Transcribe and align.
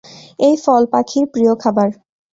এই 0.39 0.55
ফল 0.63 0.83
পাখির 0.93 1.25
প্রিয় 1.33 1.53
খাবার। 1.63 1.89